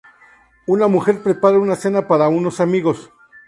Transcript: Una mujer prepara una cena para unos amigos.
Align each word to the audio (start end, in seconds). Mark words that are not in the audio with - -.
Una 0.65 0.87
mujer 0.87 1.21
prepara 1.21 1.59
una 1.59 1.75
cena 1.75 2.07
para 2.07 2.27
unos 2.27 2.59
amigos. 2.59 3.11